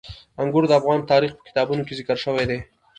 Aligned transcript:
انګور 0.41 0.63
د 0.67 0.71
افغان 0.79 0.99
تاریخ 1.11 1.31
په 1.35 1.41
کتابونو 1.47 1.81
کې 1.87 1.93
ذکر 1.99 2.17
شوی 2.25 2.45
دي. 2.49 2.59